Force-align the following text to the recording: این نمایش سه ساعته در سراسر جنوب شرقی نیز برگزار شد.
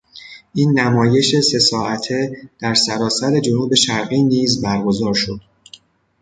این 0.53 0.79
نمایش 0.79 1.35
سه 1.39 1.59
ساعته 1.59 2.37
در 2.59 2.73
سراسر 2.73 3.39
جنوب 3.39 3.75
شرقی 3.75 4.23
نیز 4.23 4.61
برگزار 4.61 5.13
شد. 5.13 5.41